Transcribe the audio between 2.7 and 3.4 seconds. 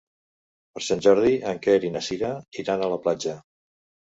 a la platja.